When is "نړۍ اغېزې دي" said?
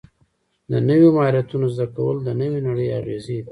2.67-3.49